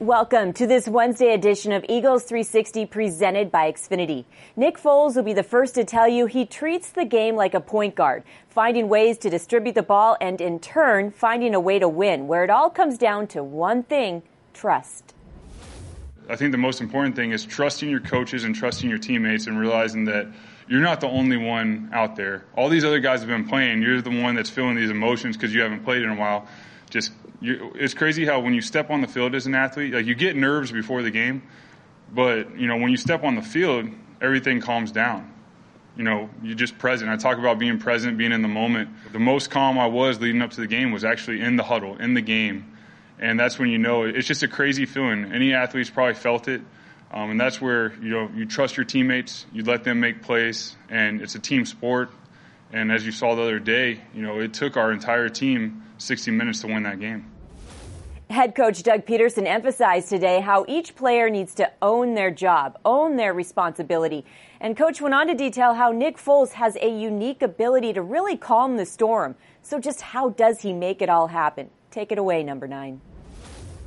Welcome 0.00 0.54
to 0.54 0.66
this 0.66 0.88
Wednesday 0.88 1.34
edition 1.34 1.70
of 1.70 1.84
Eagles 1.88 2.24
360 2.24 2.86
presented 2.86 3.52
by 3.52 3.70
Xfinity. 3.70 4.24
Nick 4.56 4.76
Foles 4.76 5.14
will 5.14 5.22
be 5.22 5.34
the 5.34 5.44
first 5.44 5.76
to 5.76 5.84
tell 5.84 6.08
you 6.08 6.26
he 6.26 6.46
treats 6.46 6.90
the 6.90 7.04
game 7.04 7.36
like 7.36 7.54
a 7.54 7.60
point 7.60 7.94
guard, 7.94 8.24
finding 8.48 8.88
ways 8.88 9.18
to 9.18 9.30
distribute 9.30 9.76
the 9.76 9.84
ball 9.84 10.16
and 10.20 10.40
in 10.40 10.58
turn 10.58 11.12
finding 11.12 11.54
a 11.54 11.60
way 11.60 11.78
to 11.78 11.88
win, 11.88 12.26
where 12.26 12.42
it 12.42 12.50
all 12.50 12.70
comes 12.70 12.98
down 12.98 13.28
to 13.28 13.44
one 13.44 13.84
thing 13.84 14.24
trust. 14.52 15.14
I 16.28 16.34
think 16.34 16.50
the 16.50 16.58
most 16.58 16.80
important 16.80 17.14
thing 17.14 17.30
is 17.30 17.44
trusting 17.44 17.88
your 17.88 18.00
coaches 18.00 18.42
and 18.42 18.52
trusting 18.52 18.90
your 18.90 18.98
teammates 18.98 19.46
and 19.46 19.56
realizing 19.56 20.06
that 20.06 20.26
you're 20.66 20.80
not 20.80 21.00
the 21.00 21.08
only 21.08 21.36
one 21.36 21.90
out 21.92 22.16
there. 22.16 22.44
All 22.56 22.68
these 22.68 22.84
other 22.84 22.98
guys 22.98 23.20
have 23.20 23.28
been 23.28 23.46
playing. 23.46 23.80
You're 23.80 24.02
the 24.02 24.22
one 24.22 24.34
that's 24.34 24.50
feeling 24.50 24.74
these 24.74 24.90
emotions 24.90 25.36
because 25.36 25.54
you 25.54 25.62
haven't 25.62 25.84
played 25.84 26.02
in 26.02 26.08
a 26.08 26.16
while. 26.16 26.48
Just 26.94 27.10
it's 27.42 27.92
crazy 27.92 28.24
how 28.24 28.38
when 28.38 28.54
you 28.54 28.60
step 28.60 28.88
on 28.88 29.00
the 29.00 29.08
field 29.08 29.34
as 29.34 29.46
an 29.46 29.54
athlete, 29.56 29.92
like 29.92 30.06
you 30.06 30.14
get 30.14 30.36
nerves 30.36 30.70
before 30.70 31.02
the 31.02 31.10
game, 31.10 31.42
but 32.12 32.56
you 32.56 32.68
know 32.68 32.76
when 32.76 32.92
you 32.92 32.96
step 32.96 33.24
on 33.24 33.34
the 33.34 33.42
field, 33.42 33.88
everything 34.22 34.60
calms 34.60 34.92
down. 34.92 35.32
You 35.96 36.04
know, 36.04 36.30
you're 36.40 36.54
just 36.54 36.78
present. 36.78 37.10
I 37.10 37.16
talk 37.16 37.38
about 37.38 37.58
being 37.58 37.80
present, 37.80 38.16
being 38.16 38.30
in 38.30 38.42
the 38.42 38.48
moment. 38.48 38.90
The 39.12 39.18
most 39.18 39.50
calm 39.50 39.76
I 39.76 39.88
was 39.88 40.20
leading 40.20 40.40
up 40.40 40.52
to 40.52 40.60
the 40.60 40.68
game 40.68 40.92
was 40.92 41.04
actually 41.04 41.40
in 41.40 41.56
the 41.56 41.64
huddle, 41.64 41.96
in 41.96 42.14
the 42.14 42.20
game, 42.20 42.76
and 43.18 43.40
that's 43.40 43.58
when 43.58 43.70
you 43.70 43.78
know 43.78 44.04
it's 44.04 44.28
just 44.28 44.44
a 44.44 44.48
crazy 44.48 44.86
feeling. 44.86 45.32
Any 45.32 45.52
athlete's 45.52 45.90
probably 45.90 46.14
felt 46.14 46.46
it. 46.46 46.62
Um, 47.10 47.30
and 47.30 47.40
that's 47.40 47.60
where 47.60 47.92
you 47.94 48.10
know 48.10 48.30
you 48.36 48.46
trust 48.46 48.76
your 48.76 48.84
teammates, 48.84 49.46
you 49.52 49.64
let 49.64 49.82
them 49.82 49.98
make 49.98 50.22
plays, 50.22 50.76
and 50.88 51.22
it's 51.22 51.34
a 51.34 51.40
team 51.40 51.66
sport. 51.66 52.10
And 52.74 52.90
as 52.90 53.06
you 53.06 53.12
saw 53.12 53.36
the 53.36 53.42
other 53.42 53.60
day, 53.60 54.00
you 54.12 54.22
know 54.22 54.40
it 54.40 54.52
took 54.52 54.76
our 54.76 54.90
entire 54.90 55.28
team 55.28 55.84
60 55.98 56.32
minutes 56.32 56.60
to 56.62 56.66
win 56.66 56.82
that 56.82 56.98
game. 56.98 57.30
Head 58.28 58.56
coach 58.56 58.82
Doug 58.82 59.06
Pederson 59.06 59.46
emphasized 59.46 60.08
today 60.08 60.40
how 60.40 60.64
each 60.66 60.96
player 60.96 61.30
needs 61.30 61.54
to 61.54 61.70
own 61.80 62.14
their 62.14 62.32
job, 62.32 62.76
own 62.84 63.14
their 63.14 63.32
responsibility. 63.32 64.24
And 64.60 64.76
coach 64.76 65.00
went 65.00 65.14
on 65.14 65.28
to 65.28 65.34
detail 65.34 65.74
how 65.74 65.92
Nick 65.92 66.16
Foles 66.16 66.50
has 66.54 66.76
a 66.80 66.88
unique 66.88 67.42
ability 67.42 67.92
to 67.92 68.02
really 68.02 68.36
calm 68.36 68.76
the 68.76 68.86
storm. 68.86 69.36
So 69.62 69.78
just 69.78 70.00
how 70.00 70.30
does 70.30 70.60
he 70.60 70.72
make 70.72 71.00
it 71.00 71.08
all 71.08 71.28
happen? 71.28 71.70
Take 71.92 72.10
it 72.10 72.18
away, 72.18 72.42
number 72.42 72.66
nine. 72.66 73.00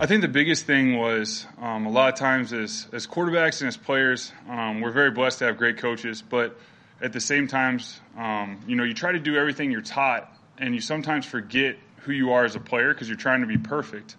I 0.00 0.06
think 0.06 0.22
the 0.22 0.28
biggest 0.28 0.66
thing 0.66 0.98
was 0.98 1.46
um, 1.60 1.86
a 1.86 1.90
lot 1.90 2.12
of 2.12 2.18
times 2.18 2.52
as, 2.52 2.88
as 2.92 3.06
quarterbacks 3.06 3.60
and 3.60 3.68
as 3.68 3.76
players, 3.76 4.32
um, 4.48 4.80
we're 4.80 4.90
very 4.90 5.12
blessed 5.12 5.38
to 5.38 5.44
have 5.44 5.56
great 5.56 5.78
coaches, 5.78 6.20
but 6.20 6.58
at 7.02 7.12
the 7.12 7.20
same 7.20 7.48
times, 7.48 8.00
um, 8.16 8.60
you 8.66 8.76
know, 8.76 8.84
you 8.84 8.94
try 8.94 9.12
to 9.12 9.18
do 9.18 9.36
everything 9.36 9.72
you're 9.72 9.82
taught 9.82 10.32
and 10.56 10.74
you 10.74 10.80
sometimes 10.80 11.26
forget 11.26 11.76
who 12.02 12.12
you 12.12 12.32
are 12.32 12.44
as 12.44 12.54
a 12.54 12.60
player 12.60 12.94
because 12.94 13.08
you're 13.08 13.18
trying 13.18 13.40
to 13.40 13.46
be 13.46 13.58
perfect. 13.58 14.16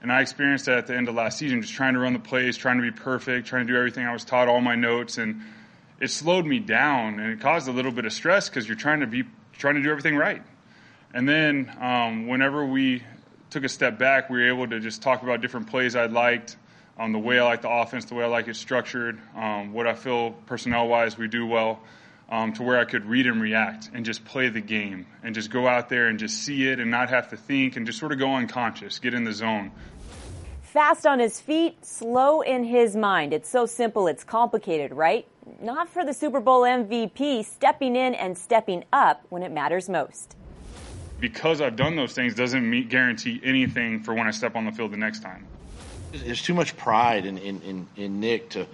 And 0.00 0.10
I 0.12 0.20
experienced 0.20 0.66
that 0.66 0.78
at 0.78 0.86
the 0.86 0.96
end 0.96 1.08
of 1.08 1.16
last 1.16 1.38
season, 1.38 1.60
just 1.60 1.74
trying 1.74 1.94
to 1.94 1.98
run 1.98 2.12
the 2.12 2.20
plays, 2.20 2.56
trying 2.56 2.76
to 2.76 2.82
be 2.82 2.92
perfect, 2.92 3.48
trying 3.48 3.66
to 3.66 3.72
do 3.72 3.76
everything 3.76 4.06
I 4.06 4.12
was 4.12 4.24
taught, 4.24 4.48
all 4.48 4.60
my 4.60 4.76
notes, 4.76 5.18
and 5.18 5.42
it 5.98 6.10
slowed 6.10 6.46
me 6.46 6.60
down 6.60 7.18
and 7.18 7.32
it 7.32 7.40
caused 7.40 7.68
a 7.68 7.72
little 7.72 7.92
bit 7.92 8.06
of 8.06 8.12
stress 8.12 8.48
because 8.48 8.66
you're 8.66 8.76
trying 8.76 9.00
to 9.00 9.06
be 9.06 9.24
trying 9.52 9.74
to 9.74 9.82
do 9.82 9.90
everything 9.90 10.16
right. 10.16 10.42
And 11.12 11.28
then 11.28 11.76
um, 11.80 12.28
whenever 12.28 12.64
we 12.64 13.02
took 13.50 13.64
a 13.64 13.68
step 13.68 13.98
back, 13.98 14.30
we 14.30 14.38
were 14.38 14.48
able 14.48 14.68
to 14.68 14.78
just 14.78 15.02
talk 15.02 15.24
about 15.24 15.40
different 15.40 15.66
plays 15.66 15.96
I 15.96 16.06
liked, 16.06 16.56
um, 16.96 17.12
the 17.12 17.18
way 17.18 17.40
I 17.40 17.42
like 17.42 17.62
the 17.62 17.70
offense, 17.70 18.04
the 18.04 18.14
way 18.14 18.24
I 18.24 18.28
like 18.28 18.46
it 18.46 18.54
structured, 18.54 19.20
um, 19.34 19.72
what 19.72 19.88
I 19.88 19.94
feel 19.94 20.30
personnel 20.46 20.86
wise 20.86 21.18
we 21.18 21.26
do 21.26 21.44
well 21.44 21.80
um, 22.30 22.52
to 22.52 22.62
where 22.62 22.78
I 22.78 22.84
could 22.84 23.06
read 23.06 23.26
and 23.26 23.42
react 23.42 23.90
and 23.92 24.04
just 24.04 24.24
play 24.24 24.48
the 24.48 24.60
game 24.60 25.06
and 25.22 25.34
just 25.34 25.50
go 25.50 25.66
out 25.66 25.88
there 25.88 26.06
and 26.06 26.18
just 26.18 26.42
see 26.44 26.68
it 26.68 26.78
and 26.78 26.90
not 26.90 27.10
have 27.10 27.30
to 27.30 27.36
think 27.36 27.76
and 27.76 27.86
just 27.86 27.98
sort 27.98 28.12
of 28.12 28.18
go 28.18 28.34
unconscious, 28.34 28.98
get 28.98 29.14
in 29.14 29.24
the 29.24 29.32
zone. 29.32 29.72
Fast 30.62 31.04
on 31.04 31.18
his 31.18 31.40
feet, 31.40 31.84
slow 31.84 32.42
in 32.42 32.62
his 32.62 32.94
mind. 32.94 33.32
It's 33.32 33.48
so 33.48 33.66
simple, 33.66 34.06
it's 34.06 34.22
complicated, 34.22 34.92
right? 34.92 35.26
Not 35.60 35.88
for 35.88 36.04
the 36.04 36.14
Super 36.14 36.38
Bowl 36.38 36.62
MVP 36.62 37.44
stepping 37.44 37.96
in 37.96 38.14
and 38.14 38.38
stepping 38.38 38.84
up 38.92 39.24
when 39.30 39.42
it 39.42 39.50
matters 39.50 39.88
most. 39.88 40.36
Because 41.18 41.60
I've 41.60 41.74
done 41.74 41.96
those 41.96 42.12
things 42.12 42.36
doesn't 42.36 42.68
meet, 42.68 42.88
guarantee 42.88 43.40
anything 43.42 44.04
for 44.04 44.14
when 44.14 44.28
I 44.28 44.30
step 44.30 44.54
on 44.54 44.64
the 44.64 44.72
field 44.72 44.92
the 44.92 44.96
next 44.96 45.20
time. 45.20 45.46
There's 46.12 46.42
too 46.42 46.54
much 46.54 46.76
pride 46.76 47.26
in, 47.26 47.38
in, 47.38 47.60
in, 47.62 47.86
in 47.96 48.20
Nick 48.20 48.50
to 48.50 48.66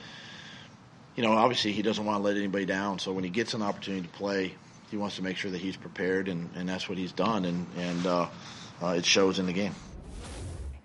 you 1.16 1.22
know, 1.22 1.32
obviously 1.32 1.72
he 1.72 1.82
doesn't 1.82 2.04
want 2.04 2.18
to 2.18 2.22
let 2.22 2.36
anybody 2.36 2.66
down. 2.66 2.98
So 2.98 3.12
when 3.12 3.24
he 3.24 3.30
gets 3.30 3.54
an 3.54 3.62
opportunity 3.62 4.06
to 4.06 4.12
play, 4.12 4.54
he 4.90 4.96
wants 4.96 5.16
to 5.16 5.22
make 5.22 5.36
sure 5.36 5.50
that 5.50 5.60
he's 5.60 5.76
prepared, 5.76 6.28
and, 6.28 6.48
and 6.54 6.68
that's 6.68 6.88
what 6.88 6.98
he's 6.98 7.12
done, 7.12 7.44
and 7.44 7.66
and 7.76 8.06
uh, 8.06 8.28
uh, 8.82 8.88
it 8.88 9.04
shows 9.04 9.38
in 9.38 9.46
the 9.46 9.52
game. 9.52 9.74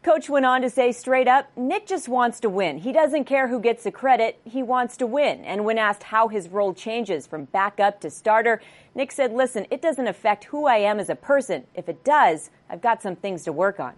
Coach 0.04 0.32
went 0.32 0.48
on 0.48 0.64
to 0.64 0.70
say 0.72 0.92
straight 0.92 1.28
up, 1.28 1.56
Nick 1.56 1.86
just 1.86 2.10
wants 2.10 2.40
to 2.40 2.50
win. 2.50 2.80
He 2.80 2.92
doesn't 2.92 3.26
care 3.26 3.48
who 3.48 3.60
gets 3.60 3.84
the 3.84 3.92
credit, 3.92 4.40
he 4.46 4.64
wants 4.64 4.98
to 4.98 5.06
win. 5.06 5.46
And 5.46 5.64
when 5.64 5.78
asked 5.78 6.02
how 6.02 6.28
his 6.28 6.50
role 6.50 6.74
changes 6.74 7.28
from 7.28 7.46
backup 7.46 8.02
to 8.02 8.10
starter, 8.10 8.64
Nick 8.96 9.12
said, 9.12 9.32
Listen, 9.32 9.68
it 9.70 9.80
doesn't 9.80 10.08
affect 10.08 10.46
who 10.46 10.66
I 10.66 10.78
am 10.78 11.00
as 11.00 11.12
a 11.12 11.16
person. 11.16 11.68
If 11.76 11.88
it 11.88 12.04
does, 12.04 12.50
I've 12.68 12.82
got 12.82 13.04
some 13.04 13.16
things 13.16 13.44
to 13.44 13.52
work 13.52 13.80
on. 13.80 13.94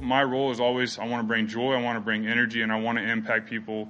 My 0.00 0.24
role 0.24 0.50
is 0.50 0.60
always 0.60 0.98
I 0.98 1.06
want 1.06 1.22
to 1.22 1.28
bring 1.28 1.46
joy, 1.46 1.74
I 1.74 1.82
want 1.82 1.96
to 1.96 2.00
bring 2.00 2.26
energy, 2.26 2.62
and 2.62 2.72
I 2.72 2.80
want 2.80 2.96
to 2.96 3.04
impact 3.04 3.50
people 3.50 3.88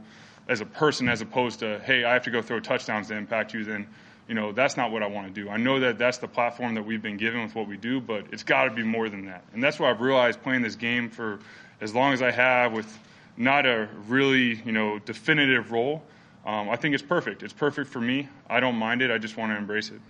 as 0.48 0.60
a 0.60 0.66
person 0.66 1.08
as 1.08 1.20
opposed 1.20 1.60
to, 1.60 1.80
hey, 1.80 2.04
I 2.04 2.12
have 2.12 2.24
to 2.24 2.30
go 2.30 2.42
throw 2.42 2.60
touchdowns 2.60 3.08
to 3.08 3.16
impact 3.16 3.54
you, 3.54 3.64
then, 3.64 3.86
you 4.28 4.34
know, 4.34 4.52
that's 4.52 4.76
not 4.76 4.90
what 4.90 5.02
I 5.02 5.06
want 5.06 5.32
to 5.32 5.32
do. 5.32 5.48
I 5.48 5.56
know 5.56 5.80
that 5.80 5.98
that's 5.98 6.18
the 6.18 6.28
platform 6.28 6.74
that 6.74 6.84
we've 6.84 7.02
been 7.02 7.16
given 7.16 7.42
with 7.42 7.54
what 7.54 7.68
we 7.68 7.76
do, 7.76 8.00
but 8.00 8.26
it's 8.32 8.42
got 8.42 8.64
to 8.64 8.70
be 8.70 8.82
more 8.82 9.08
than 9.08 9.26
that. 9.26 9.44
And 9.52 9.62
that's 9.62 9.78
why 9.78 9.90
I've 9.90 10.00
realized 10.00 10.42
playing 10.42 10.62
this 10.62 10.76
game 10.76 11.10
for 11.10 11.40
as 11.80 11.94
long 11.94 12.12
as 12.12 12.22
I 12.22 12.30
have 12.30 12.72
with 12.72 12.98
not 13.36 13.66
a 13.66 13.88
really, 14.08 14.60
you 14.64 14.72
know, 14.72 14.98
definitive 14.98 15.72
role, 15.72 16.02
um, 16.44 16.68
I 16.68 16.76
think 16.76 16.94
it's 16.94 17.02
perfect. 17.02 17.42
It's 17.42 17.52
perfect 17.52 17.90
for 17.90 18.00
me. 18.00 18.28
I 18.48 18.60
don't 18.60 18.76
mind 18.76 19.02
it. 19.02 19.10
I 19.10 19.18
just 19.18 19.36
want 19.36 19.52
to 19.52 19.56
embrace 19.56 19.90
it. 19.90 20.00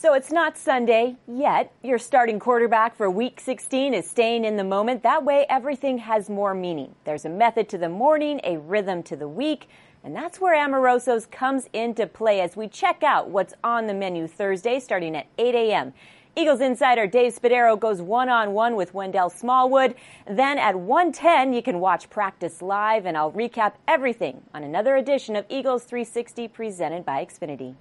So 0.00 0.14
it's 0.14 0.32
not 0.32 0.56
Sunday 0.56 1.16
yet. 1.28 1.74
Your 1.82 1.98
starting 1.98 2.38
quarterback 2.38 2.96
for 2.96 3.10
week 3.10 3.38
16 3.38 3.92
is 3.92 4.08
staying 4.08 4.46
in 4.46 4.56
the 4.56 4.64
moment. 4.64 5.02
That 5.02 5.26
way, 5.26 5.44
everything 5.50 5.98
has 5.98 6.30
more 6.30 6.54
meaning. 6.54 6.94
There's 7.04 7.26
a 7.26 7.28
method 7.28 7.68
to 7.68 7.76
the 7.76 7.90
morning, 7.90 8.40
a 8.42 8.56
rhythm 8.56 9.02
to 9.02 9.14
the 9.14 9.28
week, 9.28 9.68
and 10.02 10.16
that's 10.16 10.40
where 10.40 10.56
Amoroso's 10.56 11.26
comes 11.26 11.68
into 11.74 12.06
play 12.06 12.40
as 12.40 12.56
we 12.56 12.66
check 12.66 13.02
out 13.02 13.28
what's 13.28 13.52
on 13.62 13.88
the 13.88 13.92
menu 13.92 14.26
Thursday 14.26 14.80
starting 14.80 15.14
at 15.14 15.26
8 15.36 15.54
a.m. 15.54 15.92
Eagles 16.34 16.62
insider 16.62 17.06
Dave 17.06 17.38
Spadaro 17.38 17.78
goes 17.78 18.00
one 18.00 18.30
on 18.30 18.54
one 18.54 18.76
with 18.76 18.94
Wendell 18.94 19.28
Smallwood. 19.28 19.94
Then 20.26 20.56
at 20.56 20.76
110, 20.76 21.52
you 21.52 21.62
can 21.62 21.78
watch 21.78 22.08
practice 22.08 22.62
live, 22.62 23.04
and 23.04 23.18
I'll 23.18 23.32
recap 23.32 23.74
everything 23.86 24.44
on 24.54 24.64
another 24.64 24.96
edition 24.96 25.36
of 25.36 25.44
Eagles 25.50 25.84
360 25.84 26.48
presented 26.48 27.04
by 27.04 27.22
Xfinity. 27.22 27.74